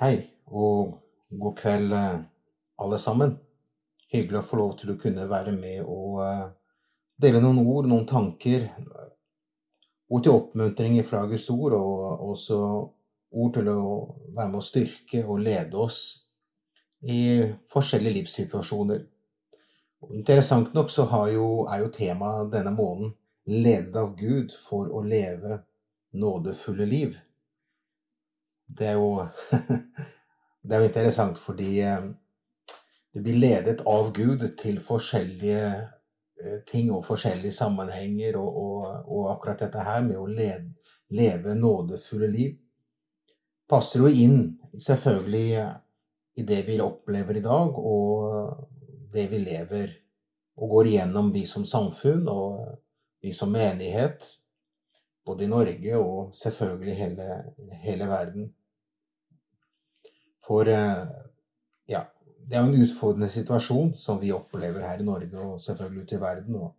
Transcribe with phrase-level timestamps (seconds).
[0.00, 0.14] Hei
[0.46, 0.94] og
[1.28, 2.20] god kveld, eh,
[2.80, 3.34] alle sammen.
[4.08, 6.46] Hyggelig å få lov til å kunne være med og eh,
[7.20, 8.64] dele noen ord, noen tanker.
[10.08, 13.84] Ord til oppmuntring fra Guds ord, og også ord til å
[14.32, 16.02] være med å styrke og lede oss
[17.04, 17.20] i
[17.68, 19.04] forskjellige livssituasjoner.
[20.16, 25.60] Interessant nok så jo, er jo temaet denne måneden 'Ledet av Gud for å leve
[26.16, 27.20] nådefulle liv'.
[28.78, 29.26] Det er jo
[30.62, 32.02] Det er jo interessant fordi eh,
[33.14, 39.30] det blir ledet av Gud til forskjellige eh, ting og forskjellige sammenhenger, og, og, og
[39.32, 40.74] akkurat dette her med å lede,
[41.16, 42.58] leve nådefulle liv
[43.70, 44.38] passer jo inn
[44.78, 45.46] selvfølgelig
[46.40, 48.66] i det vi opplever i dag, og
[49.14, 49.92] det vi lever
[50.60, 52.64] og går igjennom, vi som samfunn og
[53.22, 54.26] vi som menighet,
[55.26, 57.28] både i Norge og selvfølgelig hele,
[57.84, 58.50] hele verden.
[60.50, 61.02] For eh,
[61.86, 62.00] ja,
[62.46, 66.16] det er jo en utfordrende situasjon som vi opplever her i Norge og selvfølgelig ute
[66.16, 66.56] i verden.
[66.58, 66.72] Og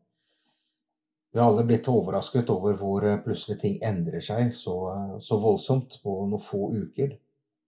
[1.31, 5.37] vi har alle blitt overrasket over hvor eh, plutselig ting endrer seg så, eh, så,
[5.39, 7.13] voldsomt på noen få uker.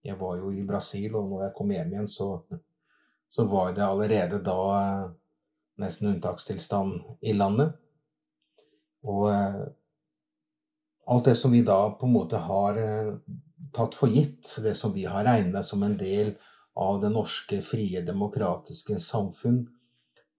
[0.03, 2.27] Jeg var jo i Brasil, og når jeg kom hjem igjen, så,
[3.31, 4.57] så var det allerede da
[5.79, 7.71] nesten unntakstilstand i landet.
[9.07, 12.81] Og alt det som vi da på en måte har
[13.73, 16.33] tatt for gitt, det som vi har regnet som en del
[16.79, 19.63] av det norske, frie, demokratiske samfunn.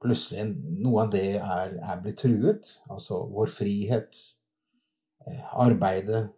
[0.02, 0.46] Plutselig
[0.82, 2.74] noe av det er, er blitt truet.
[2.90, 4.18] Altså vår frihet,
[5.26, 6.28] eh, arbeidet,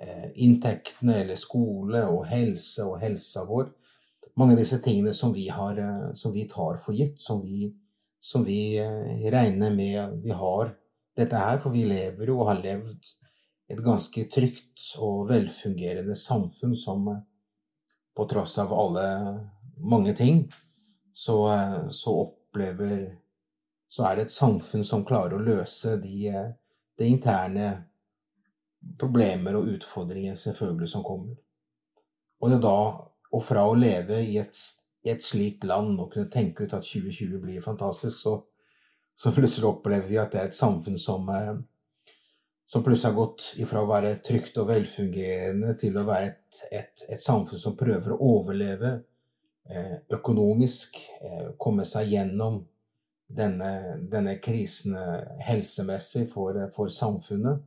[0.00, 3.70] eh, inntektene eller skole og helse og helsa vår.
[4.38, 7.72] Mange av disse tingene som vi, har, eh, som vi tar for gitt, som vi,
[8.20, 8.78] som vi
[9.30, 10.74] regner med vi har
[11.16, 13.14] dette her, for vi lever jo og har levd
[13.68, 17.20] et ganske trygt og velfungerende samfunn som eh,
[18.16, 19.04] på tross av alle
[19.78, 20.46] mange ting,
[21.14, 23.18] så, eh, så opplever
[23.90, 26.50] Så er det et samfunn som klarer å løse de, eh,
[26.98, 27.68] de interne
[29.00, 31.38] problemer og utfordringer selvfølgelig som kommer.
[32.40, 32.80] Og det er da,
[33.32, 34.60] og fra å leve i et,
[35.08, 38.34] et slikt land og kunne tenke ut at 2020 blir fantastisk, så,
[39.16, 41.32] så plutselig opplever vi at det er et samfunn som
[42.68, 47.04] som plutselig har gått ifra å være trygt og velfungerende til å være et, et,
[47.14, 48.90] et samfunn som prøver å overleve
[49.72, 52.58] eh, økonomisk, eh, komme seg gjennom
[53.24, 53.70] denne,
[54.12, 57.62] denne krisen eh, helsemessig for, for samfunnet,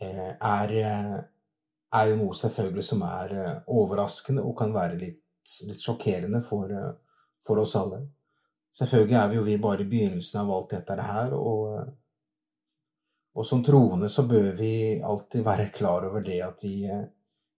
[0.00, 1.18] eh, er, eh,
[1.92, 5.20] er, jo noe selvfølgelig som er eh, overraskende og kan være litt,
[5.68, 6.72] litt sjokkerende for,
[7.44, 8.00] for, oss alle.
[8.72, 11.36] Selvfølgelig er vi jo vi bare i begynnelsen av alt dette her.
[11.36, 11.84] og
[13.34, 17.06] og som troende så bør vi alltid være klar over det at vi, eh,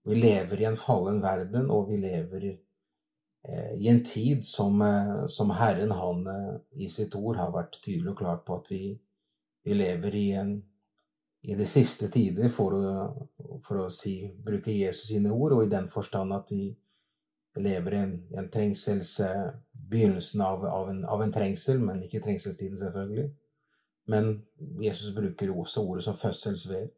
[0.04, 5.26] vi lever i en fallen verden, og vi lever eh, i en tid som, eh,
[5.28, 6.24] som, Herren han
[6.72, 8.96] i sitt ord har vært tydelig og klart på at vi,
[9.64, 10.56] vi lever i, en,
[11.42, 12.96] i de siste tider, for å,
[13.64, 16.70] for å si, bruke Jesus sine ord, og i den forstand at vi
[17.56, 19.18] lever i en, en trengsels
[19.86, 23.28] Begynnelsen av, av, en, av en trengsel, men ikke trengselstiden, selvfølgelig.
[24.06, 24.42] Men
[24.82, 26.88] Jesus bruker også ordet som fødselsvev.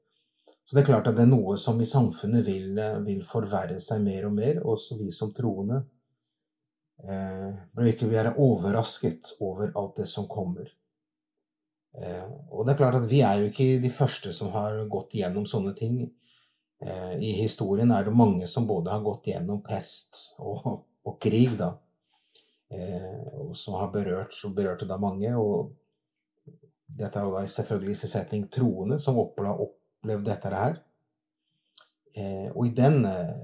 [0.69, 2.75] Så det er klart at det er noe som i samfunnet vil,
[3.07, 5.81] vil forverre seg mer og mer, også vi som troende.
[6.99, 10.69] Eh, bør ikke være overrasket over alt det som kommer.
[11.97, 15.17] Eh, og det er klart at vi er jo ikke de første som har gått
[15.17, 16.03] gjennom sånne ting.
[16.85, 20.69] Eh, I historien er det mange som både har gått gjennom pest og,
[21.07, 21.73] og krig, da.
[22.69, 25.33] Eh, og som har berørt, berørte da mange.
[25.33, 25.73] og
[26.89, 30.79] dette er jo selvfølgelig i setning troende som opplevde dette her.
[32.17, 33.35] Eh, og i den, eh,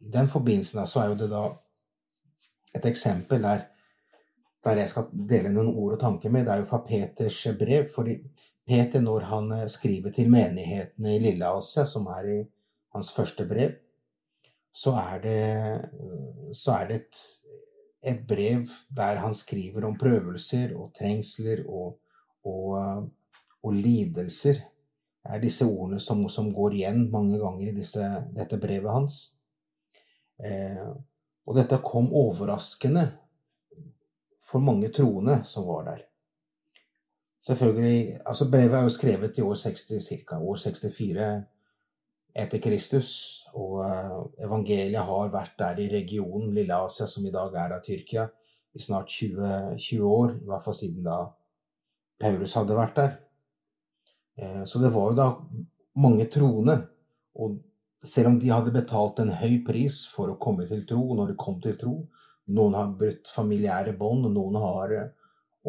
[0.00, 1.42] i den forbindelsen så er jo det da
[2.74, 3.66] et eksempel der,
[4.64, 6.46] der jeg skal dele noen ord og tanker med.
[6.46, 7.88] Det er jo fra Peters brev.
[7.94, 8.18] fordi
[8.66, 12.42] Peter, når han eh, skriver til menighetene i Lilleasia, som er i
[12.94, 13.72] hans første brev,
[14.72, 17.18] så er det, så er det et,
[18.12, 21.98] et brev der han skriver om prøvelser og trengsler og
[22.48, 23.08] og,
[23.62, 24.60] og lidelser
[25.22, 29.18] er disse ordene som, som, går igjen mange ganger i disse, dette brevet hans.
[30.42, 30.88] Eh,
[31.46, 33.06] og dette kom overraskende
[34.42, 36.02] for mange troende som var der.
[37.42, 40.38] Selvfølgelig, altså Brevet er jo skrevet i år 60, ca.
[40.38, 41.30] år 64
[42.38, 43.38] etter Kristus.
[43.54, 47.82] Og uh, evangeliet har vært der i regionen Lille Asia, som i dag er av
[47.84, 48.28] Tyrkia,
[48.72, 50.36] i snart 20, 20 år.
[50.38, 51.18] I hvert fall siden da
[52.22, 53.12] Paulus hadde vært der.
[54.38, 55.28] Eh, så det var jo da
[56.02, 56.78] mange troende.
[57.42, 57.58] Og
[58.02, 61.40] selv om de hadde betalt en høy pris for å komme til tro, når de
[61.40, 61.96] kom til tro
[62.50, 65.10] Noen har brutt familiære bånd, noen har eh,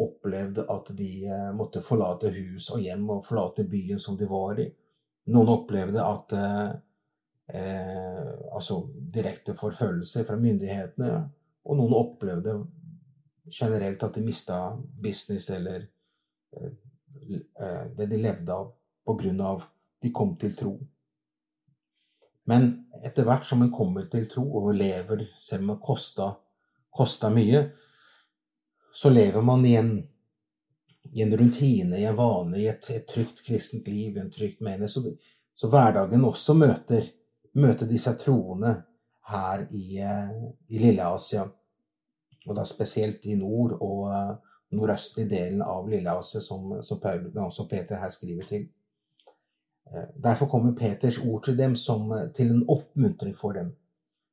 [0.02, 4.58] opplevd at de eh, måtte forlate hus og hjem og forlate byen som de var
[4.58, 4.66] i.
[5.30, 6.74] Noen opplevde at eh,
[7.54, 8.78] Altså
[9.12, 11.08] direkte forfølgelse fra myndighetene.
[11.68, 12.54] Og noen opplevde
[13.52, 15.84] generelt at de mista business eller
[17.96, 18.72] det de levde av,
[19.04, 19.64] på grunn av
[20.02, 20.74] de kom til tro.
[22.44, 22.66] Men
[23.04, 26.28] etter hvert som en kommer til tro og lever, selv om det kosta,
[26.92, 27.64] kosta mye,
[28.94, 29.94] så lever man i en,
[31.12, 34.60] i en rutine, i en vane, i et, et trygt kristent liv, i en trygt
[34.64, 34.90] mening.
[34.92, 35.02] Så,
[35.56, 37.08] så, hverdagen også møter,
[37.58, 38.76] møter disse troende
[39.30, 39.98] her i,
[40.68, 41.46] i Lille-Asia,
[42.44, 44.04] og da spesielt i nord og
[44.76, 47.00] nordøstlige delen av Lille-Asia, som, som,
[47.50, 48.66] som Peter her skriver til.
[49.92, 53.72] Eh, derfor kommer Peters ord til dem som eh, til en oppmuntring for dem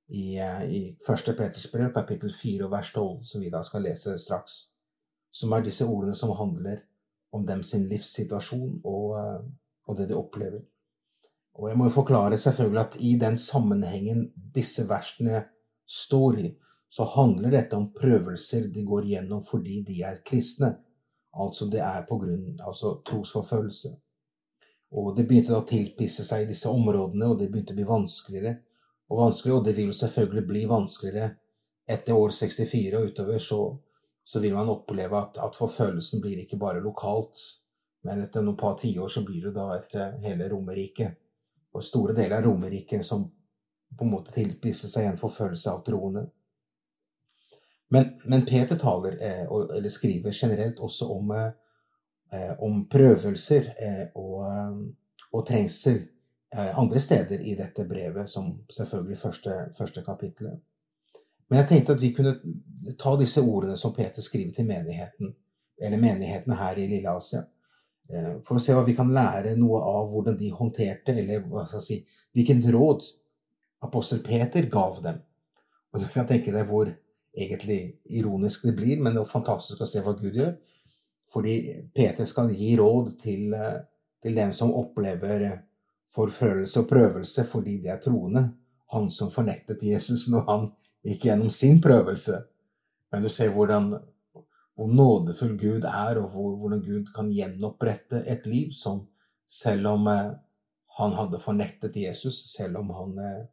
[0.08, 1.36] i, eh, i 1.
[1.38, 4.60] Peters brev, kapittel 4, vers 12, som vi da skal lese straks.
[5.32, 6.84] Som er disse ordene som handler
[7.32, 9.46] om dem sin livssituasjon og,
[9.88, 10.66] og det de opplever.
[11.56, 15.46] Og jeg må jo forklare selvfølgelig at i den sammenhengen disse versene
[15.88, 16.52] står i,
[16.92, 20.74] så handler dette om prøvelser de går gjennom fordi de er kristne.
[21.32, 23.94] Altså det er på grunn altså trosforfølgelse.
[25.00, 27.88] Og det begynte da å tilpisse seg i disse områdene, og det begynte å bli
[27.88, 28.58] vanskeligere
[29.08, 29.60] og vanskeligere.
[29.60, 31.30] Og det vil jo selvfølgelig bli vanskeligere
[31.96, 33.40] etter år 64 og utover.
[33.40, 33.62] Så,
[34.24, 37.40] så vil man oppleve at, at, forfølgelsen blir ikke bare lokalt,
[38.04, 41.16] men etter noen par tiår så blir det da etter hele Romerriket.
[41.72, 43.24] Og store deler av Romerriket som
[43.96, 46.28] på en måte tilpisser seg en forfølgelse av troende.
[47.92, 51.50] Men, men Peter taler, eh, eller skriver generelt også om eh,
[52.34, 53.66] Eh, om prøvelser
[54.16, 54.44] og,
[55.36, 55.98] og trengsel
[56.56, 60.60] andre steder i dette brevet, som selvfølgelig første, første kapittelet.
[61.50, 62.34] Men jeg tenkte at vi kunne
[63.00, 65.34] ta disse ordene som Peter skriver til menigheten,
[65.82, 67.44] eller menighetene her i Lille Asia,
[68.48, 71.80] for å se hva vi kan lære noe av hvordan de håndterte, eller hva skal
[71.80, 73.08] jeg si, hvilken råd
[73.88, 75.24] apostel Peter gav dem.
[75.92, 76.92] Og du kan tenke deg hvor
[77.38, 80.56] egentlig ironisk det blir, men det er fantastisk å se hva Gud gjør.
[81.32, 81.56] Fordi
[81.96, 83.80] Peter skal gi råd til, eh,
[84.22, 85.62] til dem som opplever
[86.12, 88.50] forfølgelse og prøvelse fordi de er troende.
[88.92, 90.72] Han som fornektet Jesus når han
[91.08, 92.44] gikk gjennom sin prøvelse.
[93.12, 93.94] Men du ser hvordan,
[94.76, 99.08] hvor nådefull Gud er, og hvor, hvordan Gud kan gjenopprette et liv som
[99.48, 100.32] selv om eh,
[100.98, 103.48] han hadde fornektet Jesus, selv om han eh,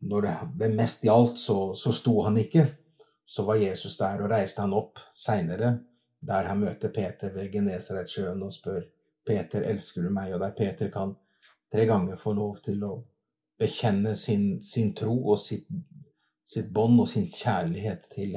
[0.00, 0.26] Når
[0.58, 2.66] det, mest gjaldt, så, så sto han ikke.
[3.26, 5.78] Så var Jesus der og reiste han opp seinere
[6.26, 8.82] der han møter Peter ved Genesaretsjøen og spør
[9.26, 10.34] Peter, elsker du meg?
[10.34, 11.14] Og der Peter kan
[11.72, 12.92] tre ganger få lov til å
[13.58, 15.66] bekjenne sin, sin tro og sitt,
[16.46, 18.36] sitt bånd og sin kjærlighet til,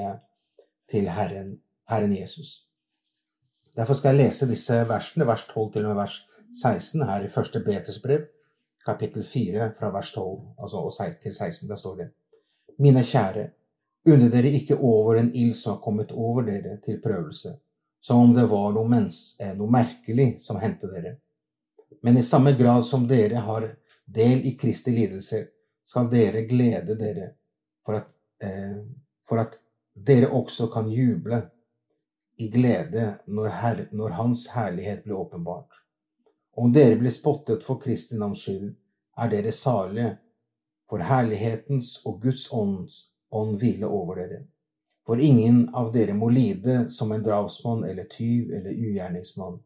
[0.89, 1.55] til Herren,
[1.89, 2.65] Herren, Jesus.
[3.75, 6.19] Derfor skal jeg lese disse versene, vers 12 til og med vers
[6.61, 8.25] 16, her i første Betes brev,
[8.89, 10.27] kapittel 4, fra vers 12
[10.57, 11.69] altså, til 16.
[11.69, 12.11] Der står det
[12.79, 13.49] Mine kjære,
[14.09, 17.57] unne dere ikke over den ild som har kommet over dere til prøvelse
[18.01, 21.17] som om det var noe, mens, eh, noe merkelig som hendte dere.
[22.01, 23.67] Men i samme grad som dere har
[24.05, 25.45] del i Kristi lidelse,
[25.83, 27.31] skal dere glede dere
[27.85, 28.07] for at,
[28.41, 28.77] eh,
[29.27, 29.57] for at
[29.93, 31.41] dere også kan juble
[32.37, 35.69] i glede når, her, når Hans herlighet blir åpenbart.
[36.57, 38.73] Om dere blir spottet for Kristi navns skyld,
[39.19, 40.17] er dere salige,
[40.89, 43.01] for herlighetens og Guds ånds
[43.31, 44.39] ånd hvile over dere.
[45.05, 49.59] For ingen av dere må lide som en drapsmann eller tyv eller ugjerningsmann,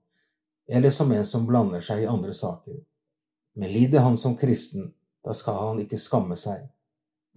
[0.67, 2.77] eller som en som blander seg i andre saker.
[3.55, 6.65] Men lider han som kristen, da skal han ikke skamme seg,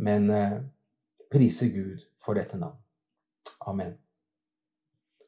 [0.03, 0.59] men eh,
[1.31, 2.79] prise Gud for dette navn.
[3.67, 3.97] Amen.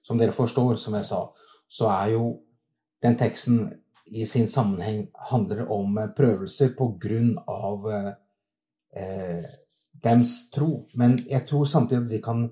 [0.03, 1.21] Som dere forstår, som jeg sa,
[1.69, 2.25] så er jo
[3.03, 3.69] den teksten
[4.11, 8.13] i sin sammenheng handler om eh, prøvelser på grunn av eh,
[9.03, 9.51] eh,
[9.93, 10.87] dems tro.
[10.95, 12.49] Men jeg tror samtidig at vi kan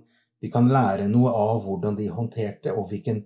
[0.46, 3.22] vi kan lære noe av hvordan de håndterte, og hvilken,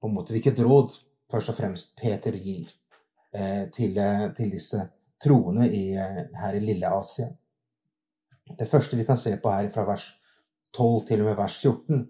[0.00, 0.94] på en måte, hvilket råd
[1.32, 2.70] først og fremst Peter gir
[3.34, 4.84] eh, til, eh, til, disse
[5.20, 7.26] troende i, her i lille Asia.
[8.58, 10.06] Det første vi kan se på her fra vers
[10.76, 12.02] 12 til og med vers 14,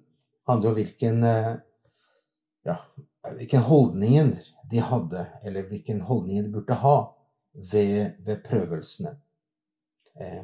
[0.48, 1.26] handler om hvilken,
[2.68, 2.74] ja,
[3.36, 4.32] hvilken holdningen
[4.74, 6.96] de hadde, eller hvilken holdning de burde ha
[7.54, 9.14] ved, ved prøvelsene.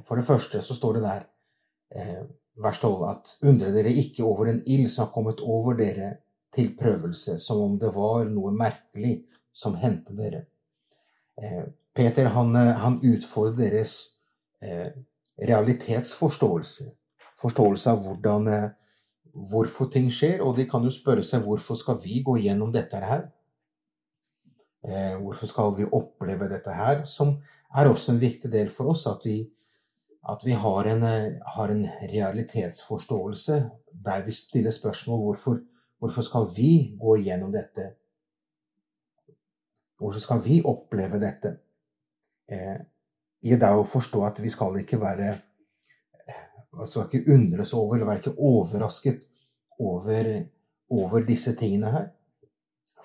[0.06, 1.26] For det første så står det der
[2.62, 6.16] vers 12 at undre dere ikke over den ild som har kommet over dere
[6.54, 9.20] til prøvelse, som om det var noe merkelig
[9.54, 10.44] som hendte dere.
[11.42, 13.96] Eh, Peter han, han utfordrer deres
[14.62, 14.90] eh,
[15.40, 16.90] realitetsforståelse.
[17.40, 18.48] Forståelse av hvordan,
[19.50, 20.42] hvorfor ting skjer.
[20.44, 23.30] Og de kan jo spørre seg hvorfor skal vi gå gjennom dette her?
[24.84, 27.04] Eh, hvorfor skal vi oppleve dette her?
[27.04, 27.36] Som
[27.76, 29.06] er også en viktig del for oss.
[29.06, 29.42] At vi,
[30.28, 31.02] at vi har, en,
[31.56, 33.58] har, en, realitetsforståelse
[34.04, 35.58] der vi stiller spørsmål hvorfor,
[35.98, 37.90] hvorfor skal vi gå gjennom dette?
[39.98, 41.56] Hvorfor skal vi oppleve dette?
[42.48, 42.80] Eh,
[43.42, 45.34] I det å forstå at vi skal ikke være
[46.78, 49.24] altså ikke undres over eller være ikke overrasket
[49.78, 50.42] over,
[50.90, 52.06] over disse tingene her.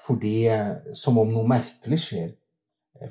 [0.01, 0.47] Fordi
[0.93, 2.33] Som om noe merkelig skjer.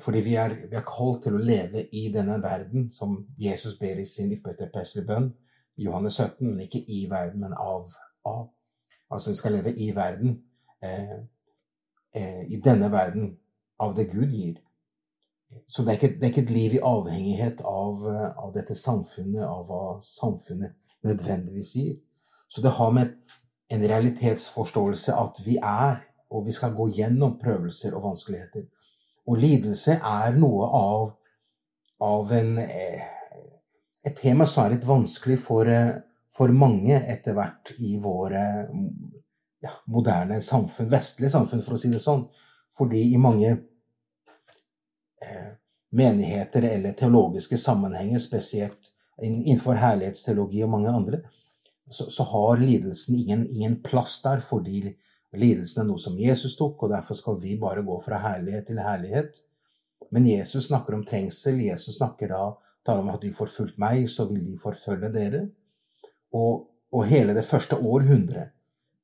[0.01, 3.99] Fordi vi er, vi er kalt til å leve i denne verden, som Jesus ber
[4.01, 5.29] i sin ypperste bønn,
[5.77, 7.91] Johannes 17, men ikke i verden, men av.
[8.25, 8.47] av.
[9.11, 10.39] Altså vi skal leve i verden,
[10.81, 11.17] eh,
[12.15, 13.37] eh, i denne verden,
[13.79, 14.55] av det Gud gir.
[15.67, 18.05] Så det er, ikke, det er ikke, et liv i avhengighet av,
[18.37, 20.75] av, dette samfunnet, av hva samfunnet
[21.05, 21.95] nødvendigvis gir.
[22.47, 23.13] Så det har med
[23.69, 26.01] en realitetsforståelse at vi er,
[26.35, 28.65] og vi skal gå gjennom prøvelser og vanskeligheter.
[29.25, 31.05] Og lidelse er noe av,
[32.05, 33.05] av en, eh,
[34.05, 35.71] et tema som er litt vanskelig for,
[36.29, 38.43] for mange etter hvert i våre
[39.63, 42.27] ja, moderne samfunn, vestlige samfunn, for å si det sånn.
[42.75, 43.55] Fordi i mange
[45.25, 45.51] Eh,
[45.89, 48.91] menigheter eller teologiske sammenhenger, spesielt
[49.23, 51.19] innenfor herlighetsteologi og mange andre,
[51.89, 54.81] så, så har lidelsen ingen, ingen, plass der, fordi
[55.39, 58.81] lidelsen er noe som Jesus tok, og derfor skal vi bare gå fra herlighet til
[58.83, 59.41] herlighet.
[60.13, 61.59] Men Jesus snakker om trengsel.
[61.65, 62.43] Jesus snakker da
[62.85, 65.45] taler om at de får fulgt meg, så vil de forfølge dere.
[66.35, 68.53] Og, og hele det første århundret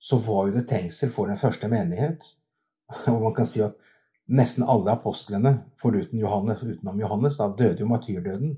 [0.01, 2.25] så var jo det trengsel for den første menighet.
[3.11, 3.77] Og man kan si at
[4.31, 8.53] Nesten alle apostlene, foruten Johannes, utenom Johannes, da, døde jo matyrdøden.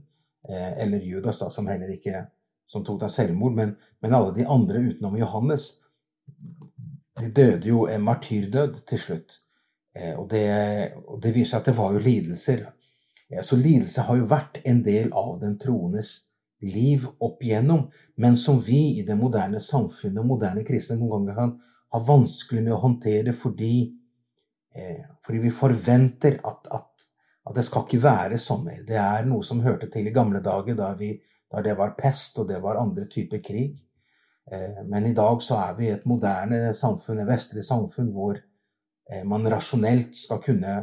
[0.46, 2.28] Eh, eller Judas, da, som heller ikke
[2.70, 3.56] som tok da selvmord.
[3.58, 3.72] Men,
[4.04, 5.72] men, alle de andre utenom Johannes,
[7.20, 9.40] de døde jo en martyrdød til slutt.
[9.96, 10.46] Eh, og, det,
[11.06, 12.64] og, det, viser seg at det var jo lidelser.
[13.30, 16.16] Eh, så lidelse har jo vært en del av den troendes
[16.64, 21.58] liv opp igjennom, men som vi i det moderne samfunnet, moderne kristne, noen ganger kan
[21.94, 23.76] ha vanskelig med å håndtere fordi
[24.76, 27.06] Eh, fordi vi forventer at, at,
[27.46, 28.82] at, det skal ikke være sånn mer.
[28.88, 31.14] Det er noe som hørte til i gamle dager, da, vi,
[31.52, 33.78] da det var pest og det var andre typer krig.
[34.52, 39.24] Eh, men i dag så er vi et moderne samfunn, et vestlig samfunn, hvor eh,
[39.28, 40.80] man rasjonelt skal kunne,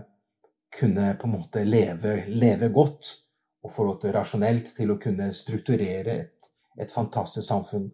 [0.79, 3.17] kunne på en måte leve, leve godt.
[3.61, 6.47] Og få lov til rasjonelt til å kunne strukturere et,
[6.81, 7.90] et fantastisk samfunn.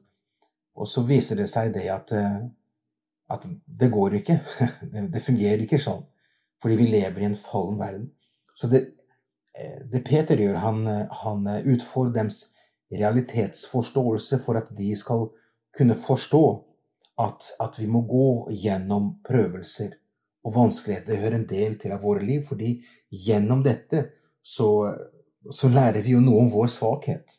[0.79, 2.13] Og så viser det seg det at
[3.31, 4.39] at det går ikke.
[5.13, 6.05] Det fungerer ikke sånn.
[6.63, 8.05] Fordi vi lever i en fallen verden.
[8.57, 8.83] Så det,
[9.59, 10.87] eh, det Peter gjør, han,
[11.23, 12.45] han utfordrer deres
[12.93, 15.27] realitetsforståelse for at de skal
[15.77, 16.43] kunne forstå
[17.23, 19.95] at, at, vi må gå gjennom prøvelser
[20.45, 21.13] og vanskeligheter.
[21.13, 22.77] Det hører en del til av våre liv, fordi
[23.11, 24.03] gjennom dette
[24.45, 24.69] så,
[25.51, 27.39] så lærer vi jo noe om vår svakhet.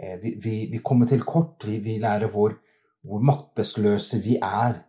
[0.00, 1.66] Eh, vi, vi, vi kommer til kort.
[1.68, 2.56] Vi, vi lærer hvor,
[3.04, 4.80] hvor maktesløse vi er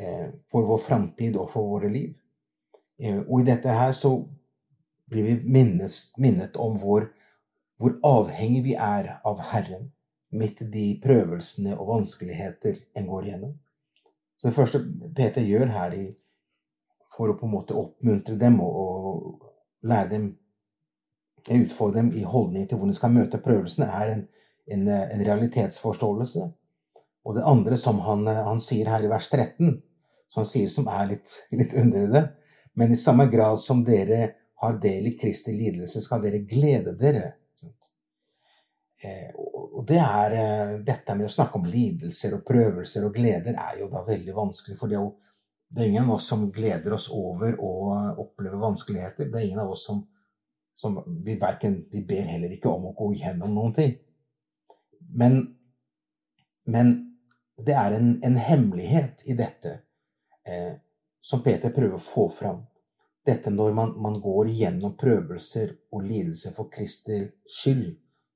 [0.00, 2.14] Eh, for vår framtid og for våre liv.
[3.00, 4.14] Eh, og i dette her så
[5.10, 7.08] blir vi minnet, minnet om hvor,
[7.76, 9.90] hvor avhengig vi er av Herren
[10.30, 13.54] midt i de prøvelsene og vanskeligheter en går igjennom.
[14.38, 14.80] Så det første
[15.16, 16.04] Peter gjør her i,
[17.16, 20.30] for å på en måte oppmuntre dem og, og lære dem
[21.50, 24.24] utfordre dem i holdning til hvordan de skal møte prøvelsene, er en,
[24.70, 26.46] en, en realitetsforståelse
[27.24, 29.74] og det andre som han, han, sier her i vers 13,
[30.30, 32.28] som han sier som er litt, litt underlig
[32.78, 34.20] Men i samme grad som dere
[34.62, 37.32] har del i Kristi lidelse, skal dere glede dere.
[39.02, 39.32] Eh,
[39.90, 43.88] det er, eh, dette med å snakke om lidelser og prøvelser og gleder er jo
[43.90, 44.76] da veldig vanskelig.
[44.78, 47.72] For det er jo ingen av oss som gleder oss over å
[48.22, 49.30] oppleve vanskeligheter.
[49.30, 50.04] Det er ingen av oss som,
[50.78, 53.96] som vi, verken, vi ber heller ikke om å gå igjennom noen ting.
[55.10, 55.40] Men,
[56.70, 56.92] men
[57.58, 59.72] det er en, en hemmelighet i dette
[60.46, 60.76] eh,
[61.20, 62.62] som Peter prøver å få fram.
[63.26, 67.24] Dette når man, man går igjennom prøvelser og lidelser for Kristi
[67.58, 67.90] skyld,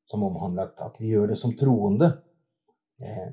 [0.06, 2.10] som omhandler at, vi gjør det som troende,
[3.02, 3.28] eh,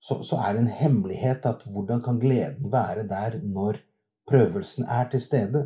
[0.00, 3.80] så, så, er det en hemmelighet at hvordan kan gleden være der når
[4.28, 5.64] prøvelsen er til stede?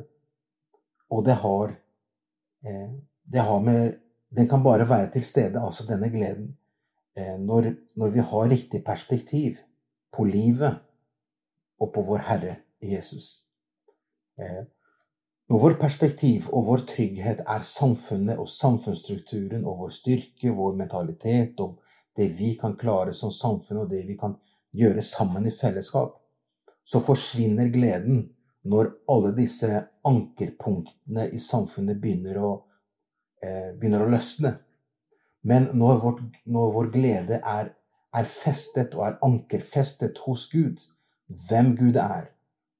[1.10, 1.74] Og det har,
[2.64, 2.90] eh,
[3.32, 3.98] det har med
[4.32, 6.54] Den kan bare være til stede, altså denne gleden,
[7.16, 9.56] Eh, når, når, vi har riktig perspektiv
[10.16, 10.78] på livet
[11.80, 13.44] og på vår Herre Jesus.
[15.52, 21.60] Når vår perspektiv og vår trygghet er samfunnet og samfunnsstrukturen og vår styrke, vår mentalitet
[21.60, 21.74] og
[22.16, 24.38] det vi kan klare som samfunn og det vi kan
[24.72, 26.14] gjøre sammen i fellesskap,
[26.88, 28.22] så forsvinner gleden
[28.64, 29.68] når alle disse
[30.08, 32.54] ankerpunktene i samfunnet begynner å,
[33.44, 34.56] eh, begynner å løsne.
[35.44, 37.74] Men når, vårt, når vår glede er,
[38.14, 40.80] er festet og er ankerfestet hos Gud,
[41.28, 42.31] hvem Gud er,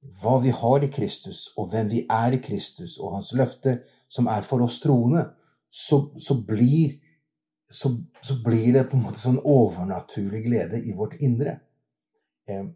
[0.02, 3.78] hva vi har i Kristus, og hvem vi er i Kristus, og hans løfte
[4.10, 5.24] som er for oss troende,
[5.70, 6.98] så, så, blir,
[7.70, 11.60] så, så, blir, det på en måte sånn overnaturlig glede i vårt indre.
[12.50, 12.66] Eh,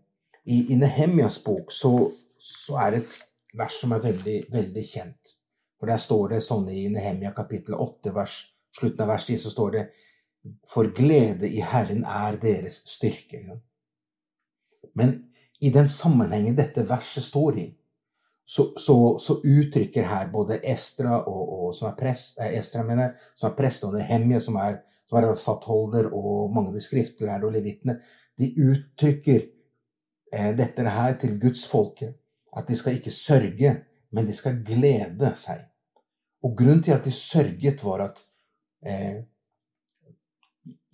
[0.46, 1.92] I, i Nehemjas bok så,
[2.78, 3.18] er det et
[3.58, 5.36] vers som er veldig, veldig kjent.
[5.76, 8.38] For der står det sånn i Nehemja kapittel 8, vers,
[8.78, 9.86] slutten av vers 10, så står det
[10.70, 13.42] For glede i Herren er deres styrke.
[14.96, 15.18] Men
[15.60, 17.66] i den sammenhengen dette verset står i,
[18.48, 23.16] så, så, så uttrykker her både Estra, og, og, som er prest, eh, Estra mener,
[23.34, 27.48] som er prest, og Nehemje, som er, som er stattholder, og mange av de skriftlærde
[27.48, 27.98] og levitene,
[28.38, 32.12] de uttrykker eh, dette her til Guds folke.
[32.56, 33.72] At de skal ikke sørge,
[34.14, 35.66] men de skal glede seg.
[36.46, 38.22] Og grunnen til at de sørget, var at
[38.86, 39.24] eh,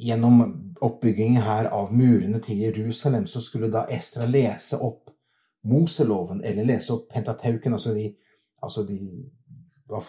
[0.03, 0.43] gjennom
[0.83, 5.11] oppbyggingen her av murene til Jerusalem, så skulle da Estra lese opp
[5.69, 8.09] Moseloven, eller lese opp Pentateuken, altså, de,
[8.63, 8.99] altså de,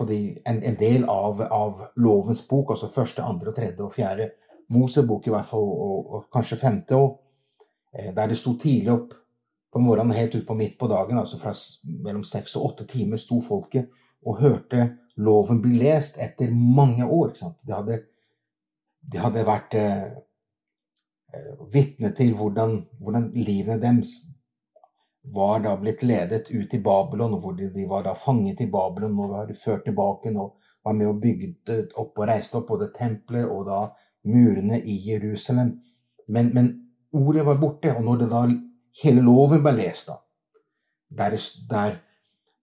[0.10, 0.20] de,
[0.50, 4.32] en, en, del av, av, lovens bok, altså første, andre, tredje og fjerde
[4.74, 7.12] Mosebok, i hvert fall, og, og kanskje femte òg,
[7.94, 9.14] eh, der det sto tidlig opp
[9.74, 13.38] på morgenen helt utpå midt på dagen, altså fra mellom seks og åtte timer, sto
[13.44, 13.92] folket
[14.26, 14.88] og hørte
[15.22, 17.34] loven bli lest etter mange år.
[17.38, 18.00] Det hadde
[19.12, 20.04] de hadde vært eh,
[21.34, 24.16] eh, vitne til hvordan, hvordan, livene deres
[25.34, 29.20] var da blitt ledet ut i Babylon, hvor de, de var da fanget i Babylon
[29.24, 33.48] og var ført tilbake og var med og bygde opp og reiste opp både tempelet
[33.48, 33.86] og da
[34.28, 35.78] murene i Jerusalem.
[36.28, 36.74] Men, men
[37.16, 38.44] ordet var borte, og når det da
[39.04, 40.20] hele loven ble lest, da
[41.18, 41.38] der,
[41.70, 41.96] der,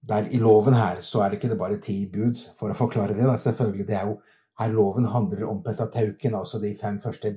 [0.09, 3.15] der, i loven her så er det ikke det bare ti bud, for å forklare
[3.15, 3.87] det, da, selvfølgelig.
[3.89, 4.17] Det er jo
[4.61, 7.35] her loven handler om Pentateuken, altså de fem første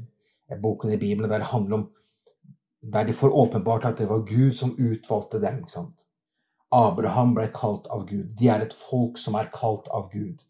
[0.62, 1.90] bokene i Bibelen, der det handler om
[2.94, 5.62] der de får åpenbart at det var Gud som utvalgte dem.
[5.64, 6.04] ikke sant?
[6.72, 8.34] Abraham ble kalt av Gud.
[8.40, 10.42] De er et folk som er kalt av Gud.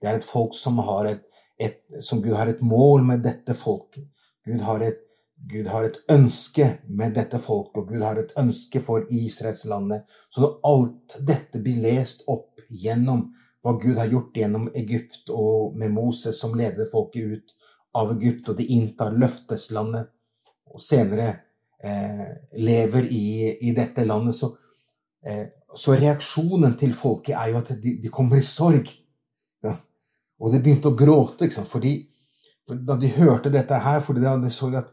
[0.00, 1.24] Det er et folk som, har et,
[1.60, 4.06] et, som Gud har et mål med dette folket.
[4.46, 5.02] Gud har, et,
[5.50, 10.08] Gud har et ønske med dette folket, og Gud har et ønske for Israelslandet.
[10.30, 13.28] Så når alt dette blir lest opp gjennom
[13.62, 17.54] hva Gud har gjort gjennom Egypt og med Moses som leder folket ut
[17.94, 20.08] av Egypt, og de inntar løfteslandet,
[20.72, 21.28] og senere
[21.84, 23.26] eh, lever i,
[23.60, 24.48] i, dette landet, så,
[25.26, 25.44] eh,
[25.76, 28.88] så, reaksjonen til folket er jo at de, de kommer i sorg.
[29.62, 29.76] Ja.
[30.40, 31.98] Og de begynte å gråte, fordi
[32.72, 34.90] da de hørte dette her, fordi de så at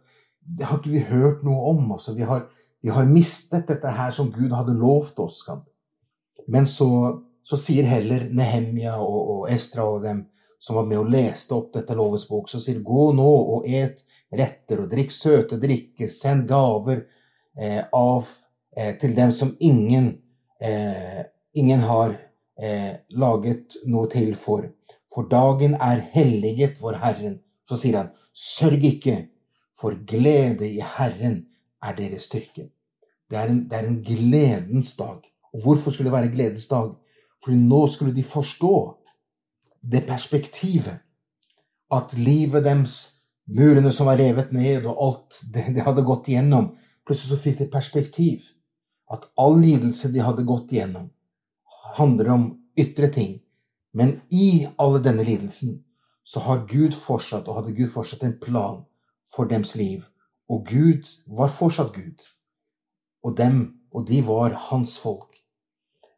[0.58, 1.92] det har ikke vi hørt noe om.
[1.96, 2.48] Altså, vi, har,
[2.82, 5.44] vi har mistet dette her som Gud hadde lovt oss.
[6.50, 6.90] Men så
[7.50, 10.28] så sier heller Nehemja og, og Estra og dem
[10.60, 14.04] som var med og leste opp dette lovens bok, så sier gå nå og et
[14.36, 17.06] retter og drikk søte drikker, send gaver
[17.58, 18.28] eh, av
[18.76, 20.12] eh, til dem som ingen,
[20.62, 21.24] eh,
[21.58, 22.18] ingen har
[22.60, 24.68] eh, laget noe til for.
[25.10, 27.40] For dagen er helliget vår Herren.
[27.66, 29.24] Så sier han, sørg ikke,
[29.80, 31.46] for glede i Herren
[31.82, 32.68] er deres styrke.
[33.32, 35.24] Det er en, det er en gledens dag.
[35.56, 36.92] Og hvorfor skulle det være gledens dag?
[37.44, 38.76] For nå skulle de forstå
[39.82, 41.00] det perspektivet
[41.92, 42.98] at livet deres,
[43.50, 46.74] murene som var revet ned, og alt det de hadde gått igjennom
[47.10, 48.44] Plutselig så fikk de perspektiv.
[49.10, 51.08] At all lidelse de hadde gått igjennom,
[51.98, 52.44] handler om
[52.78, 53.40] ytre ting.
[53.98, 55.80] Men i alle denne lidelsen
[56.22, 58.84] så har Gud fortsatt, og hadde Gud fortsatt en plan
[59.26, 60.06] for dems liv.
[60.46, 62.28] Og Gud var fortsatt Gud.
[63.26, 63.58] Og dem,
[63.90, 65.29] og de var hans folk.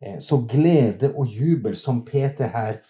[0.01, 2.81] Eh, så glede og jubel, som Peter her,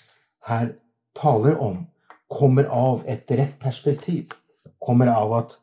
[0.48, 0.74] her
[1.16, 1.86] taler om,
[2.32, 4.32] kommer av et rett perspektiv.
[4.80, 5.60] Kommer av at,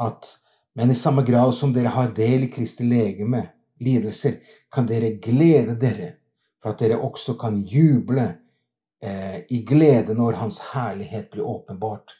[0.00, 0.36] at
[0.78, 3.40] Men i samme grad som dere har del i Kristi legeme,
[3.82, 4.36] lidelser,
[4.70, 6.12] kan dere glede dere
[6.62, 8.26] for at dere også kan juble
[9.02, 12.14] eh, i glede når Hans herlighet blir åpenbart.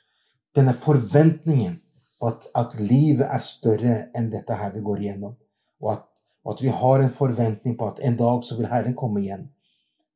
[0.57, 1.79] Denne forventningen
[2.19, 5.37] på at, at livet er større enn dette her vi går igjennom,
[5.83, 6.08] og at
[6.51, 9.49] at vi har en forventning på at en dag så vil Herren komme igjen.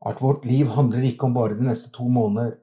[0.04, 2.56] At vårt liv handler ikke om bare de neste to måneder,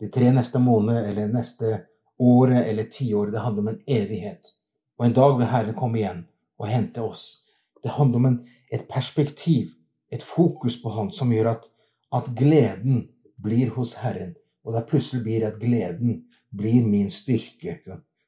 [0.00, 1.80] de tre neste månedene eller neste
[2.18, 3.32] året eller tiåret.
[3.32, 4.52] Det handler om en evighet.
[4.98, 6.22] Og en dag vil Herren komme igjen
[6.58, 7.42] og hente oss.
[7.82, 8.38] Det handler om en,
[8.72, 9.74] et perspektiv,
[10.12, 11.68] et fokus på Han, som gjør at,
[12.12, 13.08] at gleden
[13.42, 14.34] blir hos Herren.
[14.64, 17.78] Og det plutselig blir at gleden blir min styrke,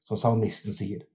[0.06, 1.06] som salmisten sier.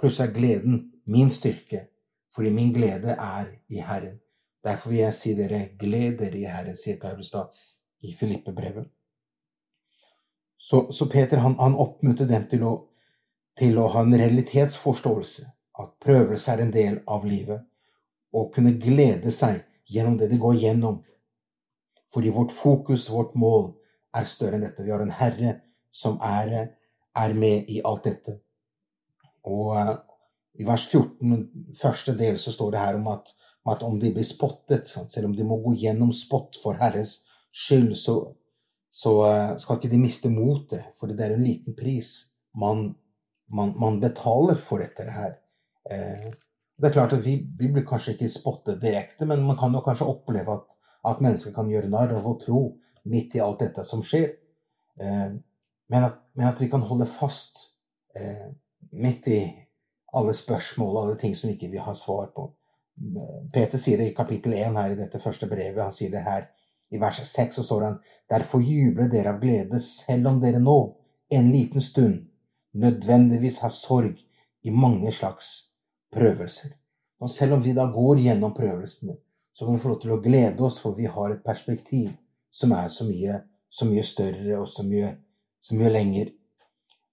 [0.00, 1.86] Plutselig er gleden min styrke,
[2.34, 4.18] fordi min glede er i Herren.
[4.64, 7.46] Derfor vil jeg si dere, gled dere i Herren, sier Paulus da
[8.02, 8.86] i Filippe-brevet.
[10.62, 12.72] Så, så, Peter han, han oppmuntret dem til å,
[13.58, 15.48] til å ha en realitetsforståelse,
[15.82, 17.64] at prøvelse er en del av livet,
[18.32, 21.00] og kunne glede seg gjennom det de går gjennom.
[22.14, 23.72] Fordi vårt fokus, vårt mål,
[24.14, 24.84] er større enn dette.
[24.84, 25.56] Vi har en Herre
[25.92, 26.70] som er,
[27.16, 28.38] er med i alt dette.
[29.48, 29.96] Og uh,
[30.60, 31.46] i vers 14,
[31.80, 33.30] første del, så står det her om at
[33.70, 37.20] at om de blir spottet, selv om de må gå gjennom spott for Herres
[37.54, 38.16] skyld, så,
[38.90, 42.12] så uh, skal ikke de miste motet, for det er en liten pris
[42.58, 42.88] man,
[43.54, 45.38] man, man betaler for dette her.
[45.88, 46.26] Eh,
[46.76, 49.80] det er klart at vi, vi, blir kanskje ikke spottet direkte, men man kan jo
[49.86, 50.76] kanskje oppleve at,
[51.08, 52.60] at mennesker kan gjøre narr av vår tro
[53.08, 54.34] midt i alt dette som skjer.
[55.00, 57.70] Eh, men, at, men, at, vi kan holde fast
[58.92, 59.40] midt i
[60.12, 62.50] alle spørsmål alle ting som ikke vi har svar på.
[63.52, 65.80] Peter sier det i kapittel 1 her i dette første brevet.
[65.82, 66.50] Han sier det her
[66.92, 67.98] i vers 6, så står han
[68.30, 70.78] Derfor jubler dere av glede, selv om dere nå,
[71.32, 72.26] en liten stund,
[72.72, 74.20] nødvendigvis har sorg
[74.62, 75.72] i mange slags
[76.12, 76.76] prøvelser.
[77.20, 79.16] Og selv om vi da går gjennom prøvelsene,
[79.52, 82.10] så kan vi få lov til å glede oss, for vi har et perspektiv
[82.52, 85.14] som er så mye, så mye større og så mye,
[85.62, 86.32] så mye lenger.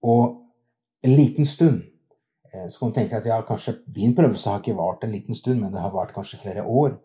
[0.03, 0.35] Og
[1.03, 1.83] en liten stund
[2.49, 5.61] så kan du tenke at ja, kanskje din prøvelse har ikke vart en liten stund,
[5.61, 6.95] men det har vart kanskje flere år.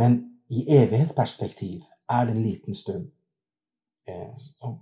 [0.00, 3.10] Men i evighetsperspektiv er det en liten stund.
[4.08, 4.72] Eh,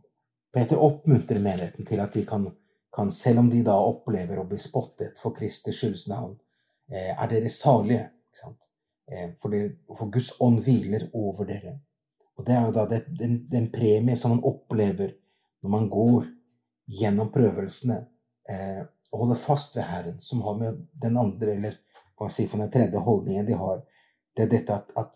[0.54, 2.46] Peter oppmuntrer menigheten til at de kan,
[2.94, 6.38] kan, selv om de da opplever å bli spottet for Kristi skylds navn,
[6.90, 8.06] eh, er dere salige.
[9.40, 11.78] For, det, for, Guds ånd hviler over dere.
[12.36, 12.84] Og det er jo da
[13.18, 15.14] den premie som man opplever
[15.64, 16.28] når man går
[17.00, 17.96] gjennom prøvelsene
[19.10, 21.78] å holde fast ved Herren, som har med den andre, eller
[22.18, 23.82] hva si for den tredje holdningen de har,
[24.36, 25.14] det er dette at, at,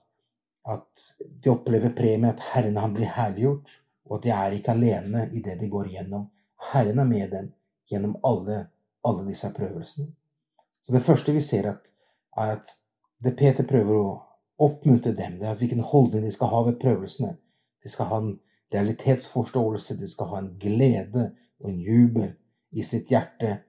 [0.64, 3.78] at de opplever premie, at Herren han blir herliggjort,
[4.09, 6.28] og at de er ikke alene i det de går gjennom.
[6.72, 7.50] Herren er med dem
[7.90, 8.66] gjennom alle,
[9.07, 10.09] alle disse prøvelsene.
[10.87, 11.90] Så Det første vi ser, at,
[12.37, 12.72] er at
[13.22, 14.14] det Peter prøver å
[14.62, 17.37] oppmuntre dem, det er at hvilken holdning de skal ha ved prøvelsene.
[17.83, 18.33] De skal ha en
[18.72, 21.28] realitetsforståelse, de skal ha en glede
[21.61, 22.33] og en jubel
[22.72, 23.61] i sitt hjerte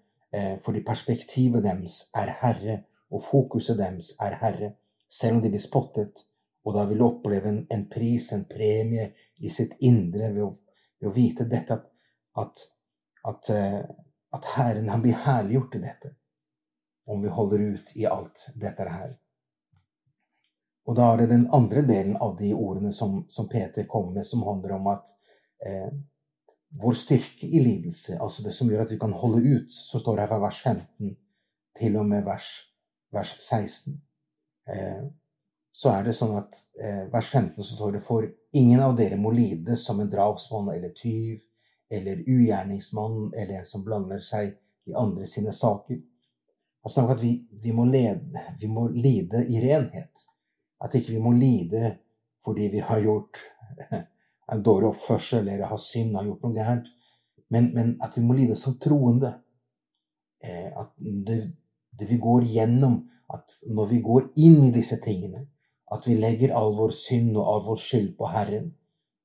[0.65, 2.77] fordi perspektivet deres er Herre,
[3.13, 4.71] og fokuset deres er Herre,
[5.09, 6.23] selv om de blir spottet.
[6.65, 9.11] Og da vil du oppleve en, en pris, en premie,
[9.43, 10.51] i sitt indre ved å,
[11.01, 11.89] ved å vite dette at,
[12.39, 12.61] at,
[13.27, 13.81] at, eh,
[14.33, 16.13] at Herren han blir herliggjort i dette.
[17.05, 19.11] Om vi holder ut i alt dette her.
[20.87, 24.27] Og da er det den andre delen av de ordene som, som Peter kommer med,
[24.27, 25.11] som handler om at
[25.67, 25.91] eh,
[26.81, 30.15] vår styrke i lidelse, altså det som gjør at vi kan holde ut, så står
[30.15, 31.11] det her fra vers 15
[31.77, 32.47] til og med vers,
[33.13, 33.99] vers 16.
[34.73, 35.03] Eh,
[35.73, 38.25] så er det sånn at eh, vers 15 så står det for
[38.57, 41.41] ingen av dere må lide som en drapsmann eller tyv
[41.93, 44.55] eller ugjerningsmann eller en som blander seg
[44.89, 45.99] i andre sine saker.
[46.83, 47.33] Altså snakker at vi,
[47.63, 50.25] vi, må lede, vi må lide i renhet.
[50.83, 51.95] At ikke vi må lide
[52.43, 53.39] fordi vi har gjort
[54.53, 56.91] en dårlig oppførsel eller har synd, har gjort noe gærent.
[57.53, 59.33] Men, men, at vi må lide som troende.
[60.43, 61.39] Eh, at det,
[61.93, 63.01] det, vi går gjennom,
[63.33, 65.45] at når vi går inn i disse tingene,
[65.93, 68.71] at vi legger all vår synd og all vår skyld på Herren.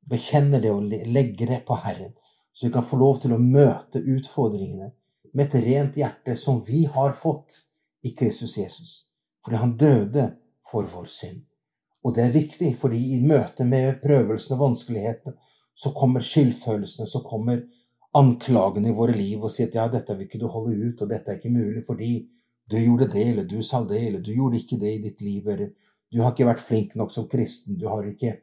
[0.08, 2.14] Bekjenner det og legger det på Herren.
[2.52, 4.90] Så vi kan få lov til å møte utfordringene
[5.32, 7.60] med et rent hjerte som vi har fått
[8.04, 8.94] i Kristus Jesus.
[9.44, 10.30] Fordi han døde
[10.70, 11.47] for vår synd.
[12.06, 15.34] Og det er viktig, fordi i møte med prøvelsene og vanskelighetene,
[15.78, 17.62] så kommer skyldfølelsene, så kommer
[18.18, 21.10] anklagene i våre liv og sier at ja, dette vil ikke du holde ut, og
[21.10, 22.12] dette er ikke mulig fordi
[22.68, 25.46] du gjorde det, eller du sa det, eller du gjorde ikke det i ditt liv,
[25.48, 25.70] eller
[26.12, 28.38] du har ikke vært flink nok som kristen, du har ikke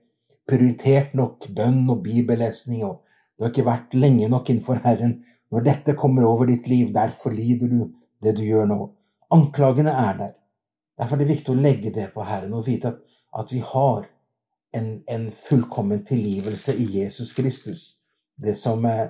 [0.47, 3.01] prioritert nok bønn og bibellesning, og
[3.35, 5.17] du har ikke vært lenge nok innenfor Herren.
[5.51, 7.79] Når dette kommer over ditt liv, derfor lider du
[8.23, 8.79] det du gjør nå.
[9.33, 10.33] Anklagene er der.
[10.97, 13.01] Derfor er det viktig å legge det på Herren og vite at
[13.35, 14.07] at vi har
[14.75, 17.93] en, en fullkommen tilgivelse i Jesus Kristus.
[18.35, 19.01] Det som eh,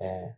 [0.00, 0.30] eh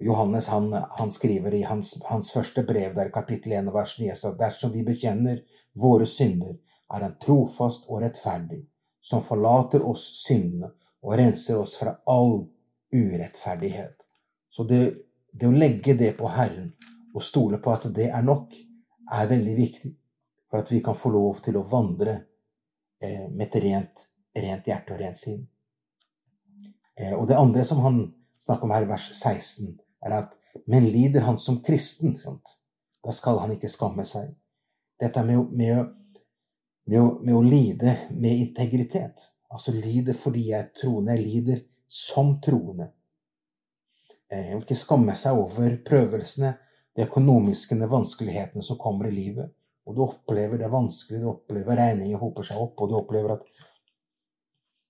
[0.00, 4.36] Johannes han, han, skriver i hans, hans, første brev, der kapittel 1 vers 9, at
[4.38, 5.40] dersom vi bekjenner
[5.74, 6.54] våre synder,
[6.94, 8.60] er han trofast og rettferdig,
[9.02, 10.70] som forlater oss syndene
[11.02, 12.46] og renser oss fra all
[12.94, 14.06] urettferdighet.
[14.50, 14.82] Så det,
[15.32, 16.70] det å legge det på Herren
[17.14, 18.54] og stole på at det er nok,
[19.10, 19.92] er veldig viktig
[20.48, 22.20] for at vi kan få lov til å vandre
[23.00, 24.08] med et rent
[24.42, 25.46] rent hjerte og rent sinn.
[26.98, 28.00] Eh, og det andre som han
[28.44, 32.56] snakker om her i vers 16, er at men lider han som kristen, sant?
[33.04, 34.32] da skal han ikke skamme seg.
[34.98, 35.92] Dette med, med,
[36.90, 39.22] med, med, å lide med integritet.
[39.54, 41.14] Altså lide fordi jeg er troende.
[41.14, 42.90] Jeg lider som troende.
[44.28, 46.56] Jeg vil ikke skamme seg over prøvelsene,
[46.96, 49.54] de økonomiske vanskelighetene som kommer i livet.
[49.88, 53.46] Og du opplever det vanskelig, du opplever regninger hoper seg opp, og du opplever at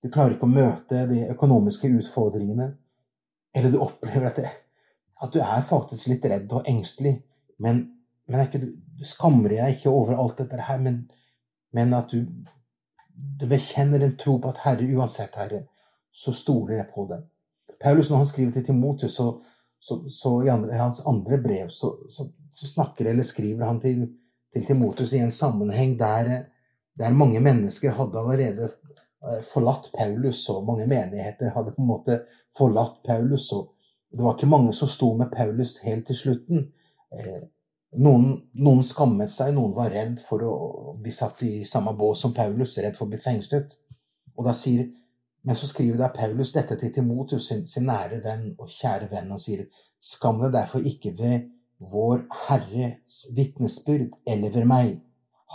[0.03, 2.69] du klarer ikke å møte de økonomiske utfordringene.
[3.55, 4.51] Eller du opplever at, det,
[5.23, 7.15] at du er faktisk litt redd og engstelig.
[7.63, 7.81] Men,
[8.27, 11.01] men ikke, du skammer deg ikke over alt dette her, men,
[11.75, 12.23] men at du,
[13.39, 15.65] du bekjenner en tro på at Herre, uansett, Herre,
[16.11, 17.27] så stoler jeg på deg.
[17.79, 19.29] Paulus, når han skriver til Timotus, så,
[19.79, 22.27] så, så i andre, hans andre brev, så, så,
[22.67, 24.07] snakker eller skriver han til,
[24.53, 26.45] til Timotus i en sammenheng der,
[26.99, 28.69] der mange mennesker hadde allerede
[29.23, 32.21] Eh, forlatt Paulus, og mange menigheter hadde på en måte
[32.57, 33.51] forlatt Paulus.
[33.51, 33.75] og
[34.11, 36.71] Det var ikke mange som sto med Paulus helt til slutten.
[37.11, 37.41] Eh,
[37.99, 40.53] noen, noen skammet seg, noen var redd for å
[41.01, 43.75] bli satt i samme bås som Paulus, redd for å bli fengslet.
[44.37, 44.87] Og da sier,
[45.41, 49.31] Men så skriver da Paulus dette til Timotus, sin, sin nære venn og kjære venn,
[49.31, 51.45] og sier Skam deg derfor ikke ved
[51.79, 54.97] vår Herres vitnesbyrd eller ved meg,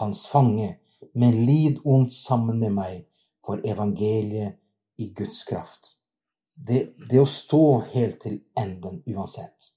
[0.01, 0.79] hans fange,
[1.15, 3.05] men lid ondt sammen med meg
[3.45, 4.57] for evangeliet
[4.97, 5.95] i Guds kraft.
[6.55, 9.73] Det, det, å stå helt til enden uansett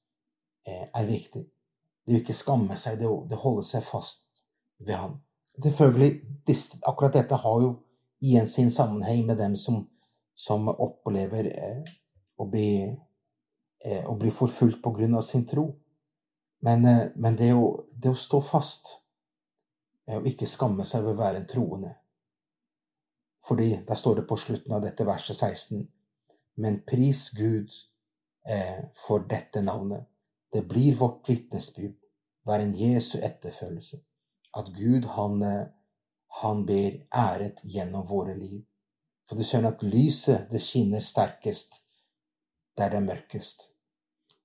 [0.68, 1.44] eh, er viktig.
[2.06, 4.28] Det å ikke skamme seg, det å det holde seg fast
[4.78, 5.18] ved ham.
[5.58, 6.12] Selvfølgelig,
[6.86, 7.72] akkurat dette har jo
[8.22, 9.82] igjen sin sammenheng med dem som,
[10.38, 11.82] som opplever eh,
[12.38, 12.70] å, bli,
[13.86, 15.72] eh, bli forfulgt på grunn av sin tro.
[16.60, 18.90] Men, eh, men det, å, det, å, stå fast
[20.08, 21.94] er å ikke skamme seg ved å være en troende,
[23.48, 25.86] fordi der står det på slutten av dette verset 16
[26.58, 27.70] Men pris Gud
[28.50, 30.08] eh, for dette navnet.
[30.52, 32.00] Det blir vårt vitnesbyrd,
[32.50, 34.00] være en Jesu etterfølgelse.
[34.58, 35.68] At Gud, han, eh,
[36.42, 38.64] han blir æret gjennom våre liv.
[39.30, 41.84] For du skjønner at lyset, det skinner sterkest
[42.78, 43.68] der det er mørkest.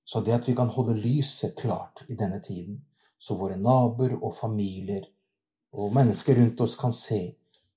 [0.05, 2.81] Så det at vi kan holde lyset klart i denne tiden,
[3.19, 5.05] så våre naboer og familier
[5.73, 7.21] og mennesker rundt oss kan se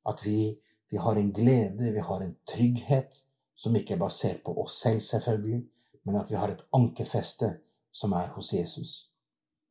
[0.06, 0.56] at vi
[0.88, 3.22] vi har en glede, vi har en trygghet
[3.56, 5.62] som ikke er basert på oss selv, selvfølgelig,
[6.04, 7.50] men at vi har et ankerfeste
[7.92, 8.92] som er hos Jesus.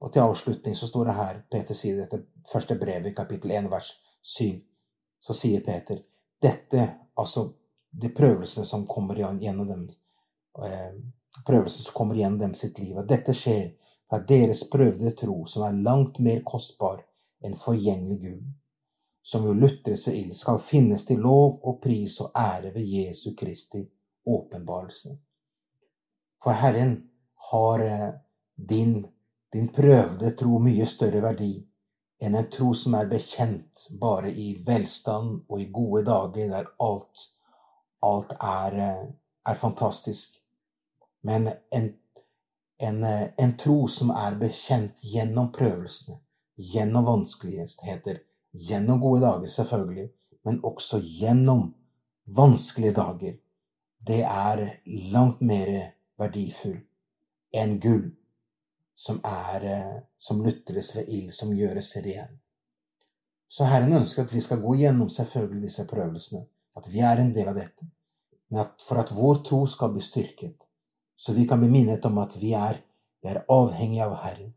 [0.02, 3.70] Og til avslutning så står det her, Peter sier dette første brevet, i kapittel 1,
[3.72, 4.60] vers 7,
[5.22, 6.02] så sier Peter
[6.44, 7.48] dette, altså
[7.90, 9.88] de prøvelsene som kommer gjennom dem,
[11.46, 13.74] prøvelser som kommer igjen dem sitt liv, at dette skjer
[14.10, 17.02] fra deres prøvde tro, som er langt mer kostbar
[17.44, 18.46] enn forgjengelig Gud
[19.26, 23.32] som jo lutres ved ild, skal finnes til lov og pris og ære ved Jesu
[23.38, 23.82] Kristi
[24.26, 25.16] åpenbarelse.
[26.44, 26.92] For Herren
[27.50, 28.12] har eh,
[28.56, 29.00] din,
[29.54, 31.56] din prøvde tro mye større verdi
[32.22, 37.26] enn en tro som er bekjent bare i velstand og i gode dager der alt,
[38.06, 39.04] alt er, eh,
[39.50, 40.38] er fantastisk.
[41.26, 41.90] Men en,
[42.78, 43.04] en,
[43.44, 46.20] en tro som er bekjent gjennom prøvelsene,
[46.56, 48.22] gjennom vanskeligheter,
[48.56, 50.10] Gjennom gode dager, selvfølgelig,
[50.44, 51.74] men også gjennom
[52.26, 53.34] vanskelige dager.
[54.08, 54.62] Det er
[55.12, 55.72] langt mer
[56.20, 56.78] verdifull
[57.56, 58.06] enn gull
[58.96, 59.66] som er
[60.20, 62.40] som lutres ved ild, som gjøres ren.
[63.50, 66.46] Så Herren ønsker at vi skal gå gjennom selvfølgelig disse prøvelsene,
[66.78, 67.90] at vi er en del av dette,
[68.50, 70.64] men at for at vår tro skal bli styrket,
[71.16, 72.82] så vi kan bli minnet om at vi er,
[73.22, 74.54] vi er avhengige av Herren,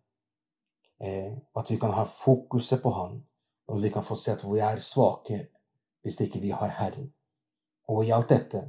[1.00, 3.20] eh, at vi kan ha fokuset på Han,
[3.68, 5.46] og vi kan få se at vi er svake
[6.02, 7.12] hvis ikke vi har Herren.
[7.88, 8.62] Og i alt dette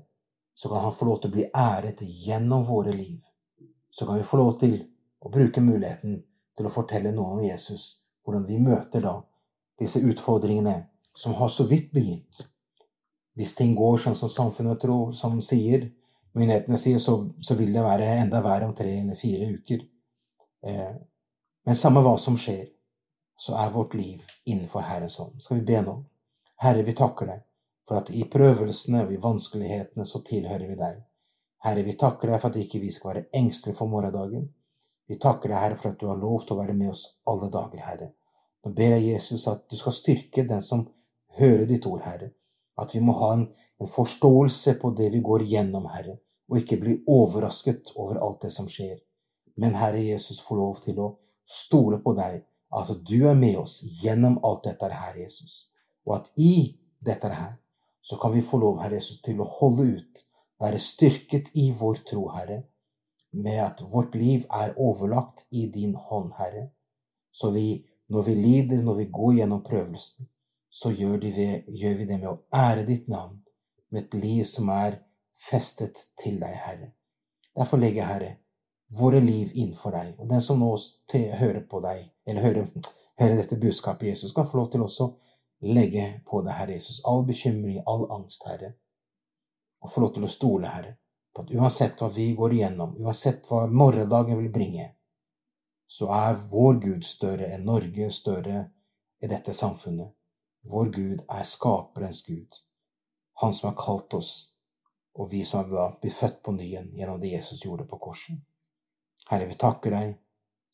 [0.55, 3.23] så kan Han få lov til å bli æret gjennom våre liv.
[3.91, 4.75] Så kan vi få lov til
[5.19, 6.23] å bruke muligheten
[6.57, 9.13] til å fortelle noen om Jesus, hvordan vi møter da
[9.79, 12.43] disse utfordringene som har så vidt begynt.
[13.39, 15.87] Hvis ting går sånn som samfunnet tror, som sier,
[16.39, 19.83] myndighetene sier, så, så, vil det være enda verre om tre eller fire uker.
[20.65, 20.95] Eh,
[21.67, 22.65] men samme hva som skjer,
[23.39, 25.37] så er vårt liv innenfor Herrens hånd.
[25.43, 25.95] Skal vi be nå?
[26.63, 27.45] Herre, vi takker deg
[27.87, 30.97] for at i prøvelsene og i vanskelighetene så tilhører vi deg.
[31.65, 34.45] Herre, vi takker deg for at ikke vi skal være engstelige for morgendagen.
[35.09, 37.49] Vi takker deg, Herre, for at du har lov til å være med oss alle
[37.51, 38.11] dager, Herre.
[38.63, 40.85] Nå ber jeg Jesus at du skal styrke den som
[41.39, 42.29] hører ditt ord, Herre.
[42.79, 43.47] At vi må ha en,
[43.79, 48.51] en forståelse på det vi går gjennom, Herre, og ikke bli overrasket over alt det
[48.53, 48.97] som skjer.
[49.59, 51.09] Men Herre Jesus, få lov til å
[51.45, 52.41] stole på deg
[52.79, 55.67] at du er med oss gjennom alt dette her, Jesus.
[56.05, 57.57] Og at i dette her
[58.01, 60.23] så kan vi få lov, Herre Jesus, til å holde ut,
[60.59, 62.63] være styrket i vår tro, Herre,
[63.31, 66.69] med at vårt liv er overlagt i din hånd, Herre.
[67.31, 70.27] Så vi, når vi lider, når vi går gjennom prøvelsen,
[70.69, 73.39] så gjør, vi det med å ære ditt navn,
[73.89, 74.99] med et liv som er
[75.39, 76.91] festet til deg, Herre.
[77.55, 78.31] Derfor legger jeg, Herre,
[78.99, 80.13] våre liv innenfor deg.
[80.19, 80.71] Og den som nå
[81.39, 82.69] hører på deg, eller hører,
[83.19, 85.09] hører dette budskapet, Jesus, kan få lov til også
[85.61, 88.73] legge på deg, Herre Jesus, all bekymring, all angst, Herre,
[89.83, 90.95] og få lov til å stole, Herre,
[91.35, 94.87] på at uansett hva vi går igjennom, uansett hva morgendagen vil bringe,
[95.89, 98.67] så er vår Gud større enn Norge, større
[99.19, 100.13] i dette samfunnet.
[100.69, 102.59] Vår Gud er skaperens Gud,
[103.41, 104.48] Han som har kalt oss,
[105.19, 108.39] og vi som da blir født på nyen gjennom det Jesus gjorde på korset.
[109.29, 110.15] Herre, vi takker deg,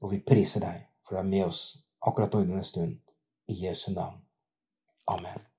[0.01, 1.63] og vi priser deg for å være med oss
[2.05, 3.01] akkurat nå i denne stund.
[3.49, 4.21] I Jesu navn.
[5.09, 5.54] Amen.